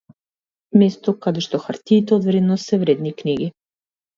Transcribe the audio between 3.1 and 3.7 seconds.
книги.